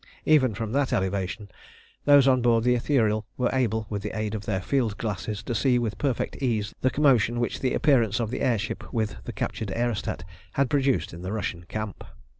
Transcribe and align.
Even 0.25 0.55
from 0.55 0.71
that 0.71 0.91
elevation, 0.91 1.47
those 2.05 2.27
on 2.27 2.41
board 2.41 2.63
the 2.63 2.73
Ithuriel 2.73 3.23
were 3.37 3.51
able 3.53 3.85
with 3.87 4.01
the 4.01 4.17
aid 4.17 4.33
of 4.33 4.45
their 4.47 4.59
field 4.59 4.97
glasses 4.97 5.43
to 5.43 5.53
see 5.53 5.77
with 5.77 5.99
perfect 5.99 6.37
ease 6.41 6.73
the 6.81 6.89
commotion 6.89 7.39
which 7.39 7.59
the 7.59 7.75
appearance 7.75 8.19
of 8.19 8.31
the 8.31 8.41
air 8.41 8.57
ship 8.57 8.91
with 8.91 9.17
the 9.25 9.31
captured 9.31 9.69
aerostat 9.75 10.23
had 10.53 10.71
produced 10.71 11.13
in 11.13 11.21
the 11.21 11.31
Russian 11.31 11.65
camp. 11.65 12.03